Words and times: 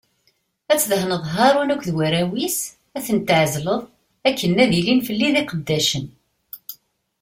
Ad 0.71 0.79
tdehneḍ 0.81 1.23
Haṛun 1.35 1.73
akked 1.73 1.89
warraw-is, 1.95 2.59
ad 2.97 3.03
ten-tɛezleḍ 3.05 3.81
akken 4.27 4.59
ad 4.63 4.71
ilin 4.79 5.01
fell-i 5.07 5.29
d 5.33 5.35
iqeddacen. 5.41 6.05